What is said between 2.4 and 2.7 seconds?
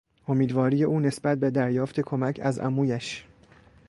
از